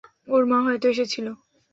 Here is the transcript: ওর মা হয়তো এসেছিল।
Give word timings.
ওর 0.27 0.43
মা 0.45 0.57
হয়তো 0.65 0.85
এসেছিল। 0.93 1.27